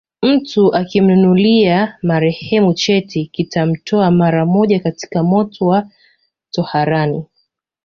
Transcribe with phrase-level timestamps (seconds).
[0.23, 5.89] Mtu akimnunulia marehemu cheti kitamtoa mara moja katika moto wa
[6.51, 7.25] toharani